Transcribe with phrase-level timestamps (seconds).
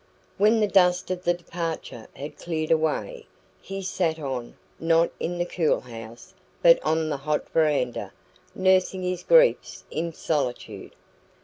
[0.39, 3.27] When the dust of the departure had cleared away,
[3.61, 8.11] he sat on, not in the cool house, but on the hot verandah,
[8.55, 10.93] nursing his griefs in solitude.